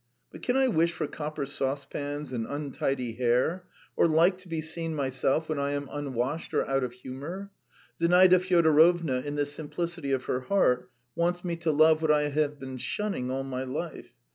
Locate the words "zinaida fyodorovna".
7.99-9.21